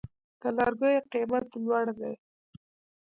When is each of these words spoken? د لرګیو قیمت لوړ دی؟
د 0.41 0.43
لرګیو 0.57 1.07
قیمت 1.13 1.47
لوړ 1.63 1.85
دی؟ 1.99 2.13